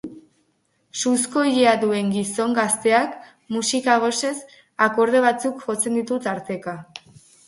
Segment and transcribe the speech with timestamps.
[0.99, 3.13] Suzko ilea duen gizon gazteak,
[3.57, 4.31] musika-gosez,
[4.87, 6.75] akorde batzuk jotzen ditu tarteka.